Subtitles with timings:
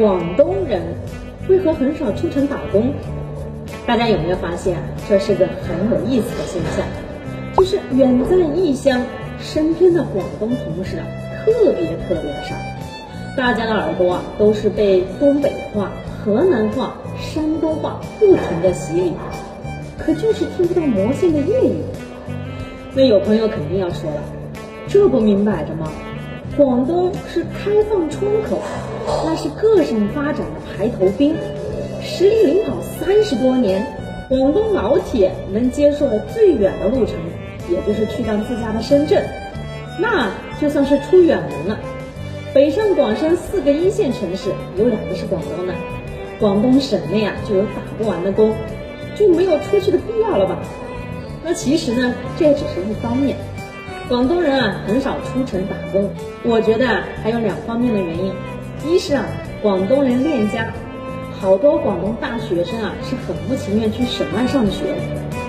[0.00, 0.82] 广东人
[1.48, 2.92] 为何很少出城打工？
[3.86, 4.82] 大家有没有发现啊？
[5.08, 6.84] 这是个很有意思的现象，
[7.56, 9.00] 就是远在异乡，
[9.38, 11.06] 身边的广东同事啊，
[11.44, 12.56] 特别特别的少。
[13.36, 15.92] 大家的耳朵啊，都是被东北话、
[16.24, 19.12] 河南话、山东话不停的洗礼，
[19.96, 21.76] 可就是听不到魔性的粤语。
[22.94, 24.20] 那有朋友肯定要说了，
[24.88, 25.88] 这不明摆着吗？
[26.56, 28.60] 广东是开放窗口，
[29.24, 31.34] 那是各省发展的排头兵，
[32.00, 33.84] 实力领跑三十多年。
[34.28, 37.16] 广东老铁能接受的最远的路程，
[37.68, 39.22] 也就是去趟自家的深圳，
[39.98, 40.30] 那
[40.60, 41.78] 就算是出远门了。
[42.54, 45.74] 北上广深四个一线城市，有两个是广东的，
[46.38, 48.54] 广东省内啊就有打不完的工，
[49.16, 50.58] 就没有出去的必要了吧？
[51.44, 53.36] 那其实呢，这也只是一方面。
[54.06, 56.10] 广东人啊，很少出城打工。
[56.42, 58.34] 我觉得啊，还有两方面的原因。
[58.86, 59.24] 一是啊，
[59.62, 60.66] 广东人恋家，
[61.40, 64.84] 好多广东大学生啊是很不情愿去省外上学。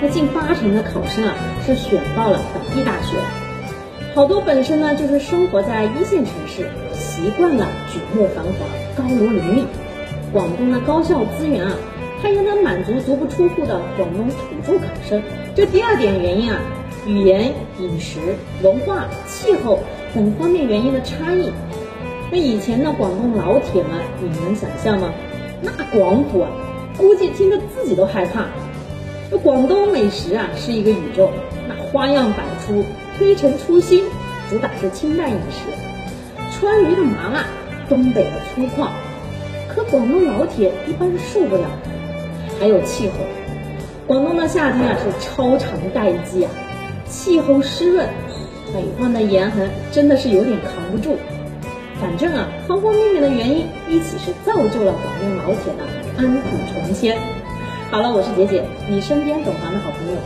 [0.00, 1.34] 那近八成的考生啊
[1.66, 3.18] 是选到了本地大学。
[4.14, 8.64] 好多本身呢就是生活在一线城市，习惯了举目繁华、
[8.96, 9.64] 高楼林立。
[10.32, 11.72] 广东的高校资源啊，
[12.22, 15.22] 它也能满足足不出户的广东土著考生。
[15.54, 16.58] 这第二点原因啊。
[17.06, 18.18] 语言、饮食、
[18.62, 19.80] 文化、气候
[20.14, 21.50] 等方面原因的差异，
[22.30, 25.12] 那以前的广东老铁们，你们能想象吗？
[25.62, 26.50] 那广府啊，
[26.96, 28.46] 估计听得自己都害怕。
[29.30, 31.30] 那广东美食啊是一个宇宙，
[31.68, 32.84] 那花样百出，
[33.16, 34.04] 推陈出新，
[34.48, 35.70] 主打是清淡饮食，
[36.52, 37.44] 川渝的麻辣，
[37.88, 38.88] 东北的粗犷，
[39.68, 41.64] 可广东老铁一般是受不了。
[42.60, 43.14] 还有气候，
[44.06, 46.50] 广东的夏天啊是超长待机啊。
[47.10, 48.06] 气候湿润，
[48.72, 51.16] 北方的严寒真的是有点扛不住。
[52.00, 55.84] 反正啊，方方面面的原因一起是造就了广东老铁的
[56.16, 57.18] 安土重迁。
[57.90, 60.18] 好了，我是杰姐，你身边懂行的好朋友。